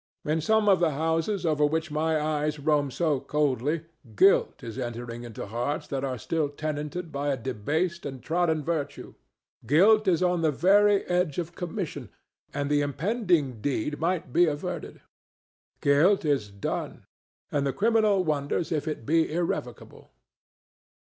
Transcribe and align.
In 0.25 0.41
some 0.41 0.67
of 0.67 0.79
the 0.79 0.93
houses 0.97 1.45
over 1.45 1.63
which 1.63 1.91
my 1.91 2.19
eyes 2.19 2.57
roam 2.57 2.89
so 2.89 3.19
coldly 3.19 3.81
guilt 4.15 4.63
is 4.63 4.79
entering 4.79 5.23
into 5.23 5.45
hearts 5.45 5.85
that 5.89 6.03
are 6.03 6.17
still 6.17 6.49
tenanted 6.49 7.11
by 7.11 7.27
a 7.29 7.37
debased 7.37 8.03
and 8.07 8.19
trodden 8.23 8.63
virtue; 8.63 9.13
guilt 9.67 10.07
is 10.07 10.23
on 10.23 10.41
the 10.41 10.49
very 10.49 11.05
edge 11.05 11.37
of 11.37 11.53
commission, 11.53 12.09
and 12.51 12.71
the 12.71 12.81
impending 12.81 13.61
deed 13.61 13.99
might 13.99 14.33
be 14.33 14.47
averted; 14.47 15.01
guilt 15.81 16.25
is 16.25 16.49
done, 16.49 17.05
and 17.51 17.63
the 17.67 17.71
criminal 17.71 18.23
wonders 18.23 18.71
if 18.71 18.87
it 18.87 19.05
be 19.05 19.31
irrevocable. 19.31 20.09